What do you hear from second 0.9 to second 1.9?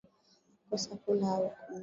kula au kunywa